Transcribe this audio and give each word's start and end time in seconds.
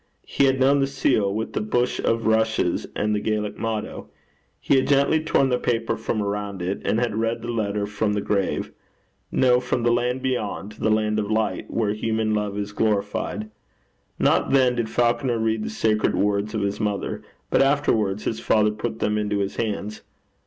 He 0.25 0.45
had 0.45 0.59
known 0.59 0.79
the 0.79 0.87
seal, 0.87 1.31
with 1.31 1.53
the 1.53 1.61
bush 1.61 1.99
of 1.99 2.25
rushes 2.25 2.87
and 2.95 3.13
the 3.13 3.19
Gaelic 3.19 3.59
motto. 3.59 4.09
He 4.59 4.75
had 4.77 4.87
gently 4.87 5.23
torn 5.23 5.49
the 5.49 5.59
paper 5.59 5.95
from 5.95 6.23
around 6.23 6.59
it, 6.63 6.81
and 6.83 6.99
had 6.99 7.13
read 7.17 7.43
the 7.43 7.51
letter 7.51 7.85
from 7.85 8.13
the 8.13 8.19
grave 8.21 8.71
no, 9.31 9.59
from 9.59 9.83
the 9.83 9.91
land 9.91 10.23
beyond, 10.23 10.71
the 10.71 10.89
land 10.89 11.19
of 11.19 11.29
light, 11.29 11.69
where 11.69 11.93
human 11.93 12.33
love 12.33 12.57
is 12.57 12.71
glorified. 12.73 13.51
Not 14.17 14.49
then 14.49 14.73
did 14.73 14.89
Falconer 14.89 15.37
read 15.37 15.63
the 15.63 15.69
sacred 15.69 16.15
words 16.15 16.55
of 16.55 16.61
his 16.61 16.79
mother; 16.79 17.21
but 17.51 17.61
afterwards 17.61 18.23
his 18.23 18.39
father 18.39 18.71
put 18.71 18.97
them 18.97 19.19
into 19.19 19.37
his 19.37 19.57
hands. 19.57 20.01